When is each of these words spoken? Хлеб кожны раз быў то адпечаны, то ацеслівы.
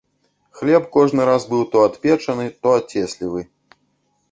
Хлеб 0.61 0.87
кожны 0.95 1.27
раз 1.29 1.45
быў 1.51 1.61
то 1.77 1.83
адпечаны, 1.91 2.49
то 2.65 2.77
ацеслівы. 2.81 3.41